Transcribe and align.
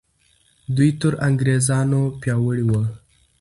دوی 0.75 0.89
تر 0.99 1.13
انګریزانو 1.27 2.01
پیاوړي 2.21 2.63
وو. 2.67 2.81